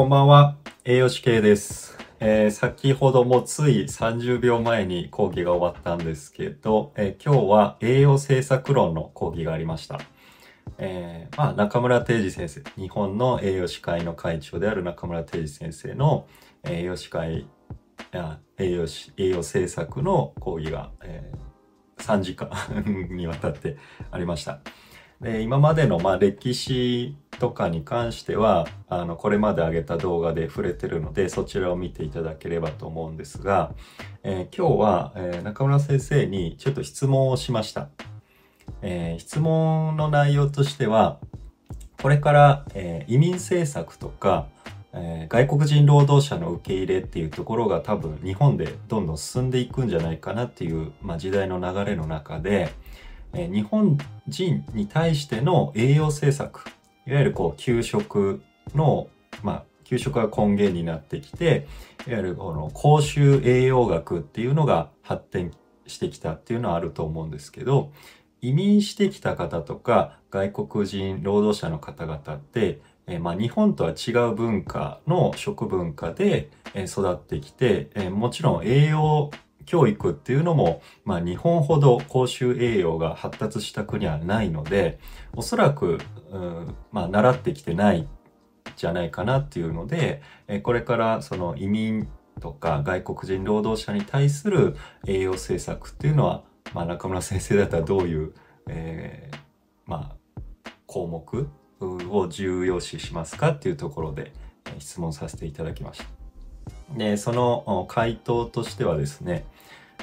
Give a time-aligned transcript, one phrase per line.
[0.00, 1.98] こんばんは、栄養士系です。
[2.20, 10.00] えー先ほどもつい30秒前に講義が終わったんですけど、えー今日は栄養政策論の講義がありました。
[10.78, 16.26] えーまあ、中村定治先生、日本の栄養士会の会長である中村定治先生の
[16.64, 17.46] え栄養士会
[18.12, 21.50] あ栄養士栄養政策の講義が、えー
[22.00, 22.48] 3時間
[23.14, 23.76] にわたって
[24.10, 24.60] ありました。
[25.20, 33.72] で今までのまあ歴史とかに関してはあのこれまで上げた動画で触れてるのでそちらを見ていただければと思うんですが、
[34.22, 37.88] えー今日は、え中村先生にちょっと質問をしました。
[38.82, 41.18] えー質問の内容としては
[42.00, 44.46] これから、え移民政策とか、
[44.94, 52.72] え外国人労働者の受け入れっていうところが多分日本でどんどん進んでいくんじゃないかなっていう、まあ、時代の流れの中で、
[53.32, 53.98] え日本
[54.28, 56.66] 人に対しての栄養政策
[57.06, 58.42] いわゆるこう給食
[58.74, 59.08] の、
[59.42, 61.66] まあ、給食が根源になってきて
[62.06, 65.52] いわゆるこの公衆栄養学っていうのが発展
[65.86, 67.92] してきたっていうのはあると思うんですけど
[68.40, 79.30] 移民してきた方とか外国人労働者の方々って、えまあ、日本とは違う文化の食文化で、え育ってきて、えもちろん栄養
[79.70, 84.98] 教育っていうのも、まあ、日本ほど公衆栄養が発達した国はないので
[85.32, 86.00] おそらく、
[86.32, 88.08] うんまあ、習ってきてない
[88.74, 92.08] じゃないかなっていうので、えこれからその移民
[92.40, 94.74] とか外国人労働者に対する
[95.06, 96.42] 栄養政策っていうのは、
[96.74, 98.34] まあ、中村先生だったらどういう、
[98.68, 99.38] えー
[99.86, 100.16] ま
[100.66, 101.48] あ、項目
[101.80, 104.32] を重要視しますかっていうところで
[104.80, 106.19] 質問させていただきました。
[106.96, 109.44] でその回答としてはですね、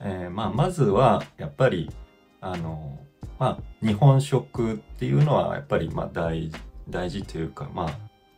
[0.00, 1.90] えーまあ、まずはやっぱり
[2.40, 2.98] あの、
[3.38, 6.50] まあ、日本食っていうのはやっぱりまあ大
[6.88, 7.90] 大事というか、ま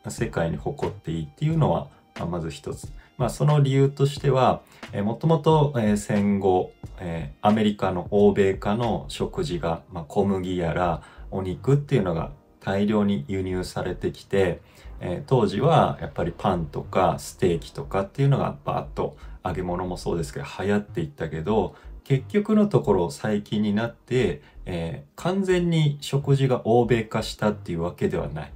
[0.04, 2.92] あ、世界に誇っていいっていうのは、まあ、まず一つ。
[3.16, 14.62] まあ、その理由としては、えーもともと、えー戦後、えーアメリカの欧米化の食事が、まあ、小麦やらお肉っていうのが大量に輸入されてきて、
[15.00, 21.74] えー当時はやっぱりパンとかステーキとかっていうのがバーッと揚げ物もそうですけど流行っていったけど
[22.04, 28.52] 結局のところ最近になって、えー完全に食事が欧米化したっていうわけではない。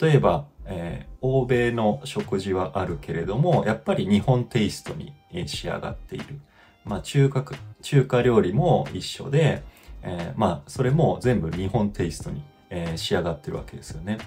[0.00, 5.12] 例えば、えー欧米の食事はあるけれどもやっぱり日本テイストに
[5.46, 6.40] 仕上がっている。
[6.84, 7.44] まあ中華
[7.82, 9.62] 中華料理も一緒で、
[10.02, 14.18] えーまあそれも全部日本テイストに、え仕上がってるわけですよね。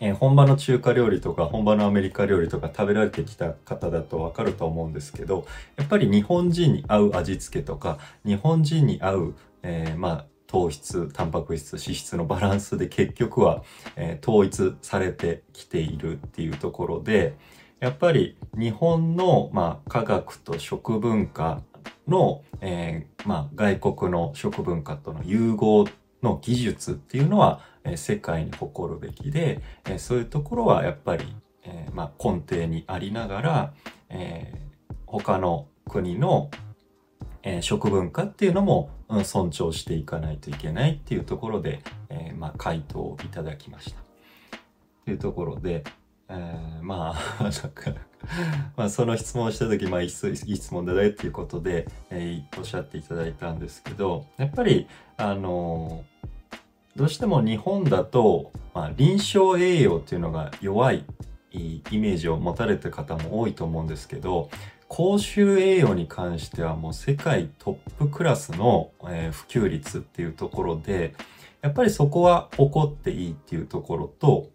[0.00, 5.46] えー本場の中華料理とか本場のアメリカ料理とか食べられてきた方だとわかると思うんですけど
[5.76, 13.64] やっぱり日本人に合う味付けとか日本人に合う、えーまあ糖質タンパク質脂質のバランスで結局は、
[13.96, 17.36] えー統一されてきているっていうところで
[17.80, 21.60] やっぱり日本の、まあ、科学と食文化
[22.08, 25.86] の、えーまあ、外国の食文化との融合
[26.22, 31.24] の技術っていうのは、え世界に誇るべきで、えそういうところはやっぱり、
[31.62, 33.74] えまあ、根底にありながら、
[34.08, 34.64] えー
[35.06, 36.50] 他の国の、
[37.44, 44.00] え食文化っていうのも、うん尊重していかないといけないっていうところで、えまあ、回答をいただきました。
[45.04, 45.84] というところで、
[46.28, 47.92] えーまあ なんか
[48.76, 56.13] まあその質問をした時、まあ、いい質いい質問だねっていうことで、えーおっしゃっていただいたんですけどやっぱりあのー
[56.96, 61.04] どうしても日本だと、まあ、臨床栄養っていうのが弱い
[61.50, 64.48] イメージを持たれてる方も多いと思うんですけど
[64.86, 71.14] 公衆栄養に関してはもう世界トップクラスの、えー普及率っていうところで
[71.62, 74.50] やっぱりそこは誇っていいっていうところと、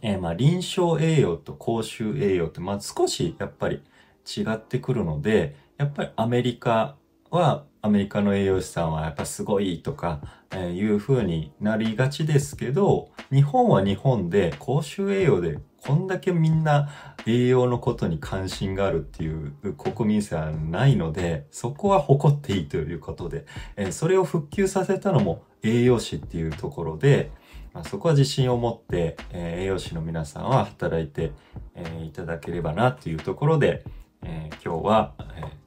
[0.00, 3.82] えーまあ臨床栄養と公衆栄養ってまあ少しやっぱり
[4.24, 6.96] 違ってくるのでやっぱりアメリカ
[7.30, 10.20] はアメリカの栄養士さんはやっぱすごいとか、
[10.50, 16.90] えーいう風になりがちですけど日本は日本で公衆栄養でこんだけみんな
[17.26, 23.46] 栄養のことに関心があるっていう国民性はないのでそこは誇っていいということで、
[23.76, 27.30] えそれを復旧させたのも栄養士っていうところで、
[27.72, 31.32] まあ、そこは自信を持って、え栄養士の皆さんは働いて、
[31.74, 33.84] えいただければなっていうところで、
[34.22, 35.59] え今日は、え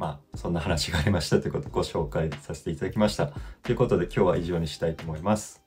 [0.00, 3.26] まあそんな話がありましたということをご紹介させていただきました。
[3.62, 5.59] ということで今日は以上にしたいと思います。